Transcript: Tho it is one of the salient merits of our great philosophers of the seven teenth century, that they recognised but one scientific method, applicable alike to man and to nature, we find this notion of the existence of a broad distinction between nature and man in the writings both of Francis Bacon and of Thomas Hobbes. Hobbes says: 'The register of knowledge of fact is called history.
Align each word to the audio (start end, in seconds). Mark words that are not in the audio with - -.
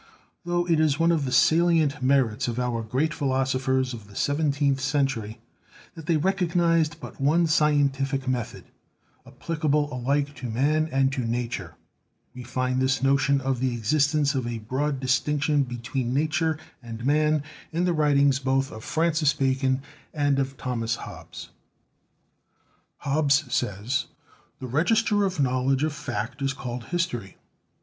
Tho 0.45 0.65
it 0.67 0.79
is 0.79 0.97
one 0.97 1.11
of 1.11 1.25
the 1.25 1.31
salient 1.31 2.01
merits 2.01 2.47
of 2.47 2.57
our 2.59 2.81
great 2.81 3.13
philosophers 3.13 3.93
of 3.93 4.07
the 4.07 4.15
seven 4.15 4.51
teenth 4.51 4.79
century, 4.79 5.37
that 5.93 6.07
they 6.07 6.17
recognised 6.17 6.99
but 6.99 7.21
one 7.21 7.45
scientific 7.45 8.27
method, 8.27 8.63
applicable 9.27 9.93
alike 9.93 10.33
to 10.37 10.49
man 10.49 10.89
and 10.91 11.13
to 11.13 11.21
nature, 11.23 11.75
we 12.33 12.41
find 12.41 12.81
this 12.81 13.03
notion 13.03 13.39
of 13.41 13.59
the 13.59 13.73
existence 13.75 14.33
of 14.33 14.47
a 14.47 14.57
broad 14.57 14.99
distinction 14.99 15.61
between 15.61 16.15
nature 16.15 16.57
and 16.81 17.05
man 17.05 17.43
in 17.71 17.83
the 17.85 17.93
writings 17.93 18.39
both 18.39 18.71
of 18.71 18.83
Francis 18.83 19.33
Bacon 19.33 19.83
and 20.15 20.39
of 20.39 20.57
Thomas 20.57 20.95
Hobbes. 20.95 21.49
Hobbes 23.05 23.53
says: 23.53 24.07
'The 24.59 24.65
register 24.65 25.25
of 25.25 25.39
knowledge 25.39 25.83
of 25.83 25.93
fact 25.93 26.41
is 26.41 26.53
called 26.53 26.85
history. 26.85 27.37